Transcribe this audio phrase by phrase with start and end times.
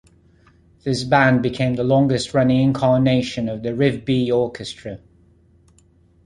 [0.83, 4.97] This band became the longest-running incarnation of the RivBea Orchestra.